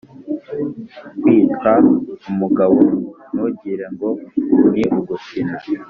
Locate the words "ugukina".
4.97-5.55